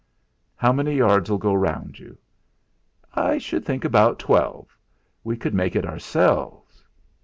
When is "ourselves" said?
5.85-6.83